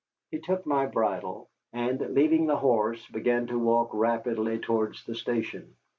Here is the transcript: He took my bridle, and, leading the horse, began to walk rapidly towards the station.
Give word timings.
He 0.31 0.39
took 0.39 0.65
my 0.65 0.87
bridle, 0.87 1.47
and, 1.73 1.99
leading 2.01 2.47
the 2.47 2.55
horse, 2.55 3.05
began 3.11 3.45
to 3.45 3.59
walk 3.59 3.91
rapidly 3.93 4.57
towards 4.57 5.03
the 5.05 5.13
station. 5.13 5.75